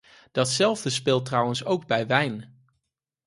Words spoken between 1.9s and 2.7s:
wijn.